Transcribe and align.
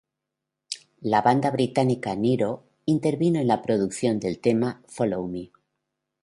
La 1.13 1.21
banda 1.21 1.51
británica 1.51 2.15
Nero, 2.15 2.63
intervino 2.85 3.39
en 3.39 3.45
la 3.47 3.61
producción 3.61 4.19
del 4.19 4.39
tema 4.39 4.81
"Follow 4.87 5.27
Me". 5.27 5.51